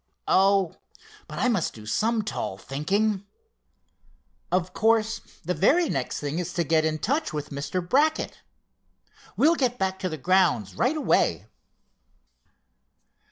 [0.27, 0.73] Oh,
[1.27, 3.23] but I must do some tall thinking!
[4.51, 7.87] Of course the very next thing is to get in touch with Mr.
[7.87, 8.39] Brackett.
[9.37, 11.45] We'll get back to the grounds right away."